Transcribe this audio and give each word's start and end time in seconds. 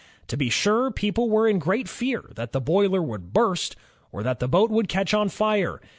To 0.29 0.35
be 0.35 0.49
sure, 0.49 0.89
people 0.89 1.29
were 1.29 1.47
in 1.47 1.59
great 1.59 1.87
fear 1.87 2.23
that 2.33 2.53
the 2.53 2.59
boiler 2.59 3.03
would 3.03 3.33
burst, 3.33 3.75
or 4.11 4.23
that 4.23 4.39
the 4.39 4.47
boat 4.47 4.71
would 4.71 4.89
catch 4.89 5.13
on 5.13 5.29
fire. 5.29 5.79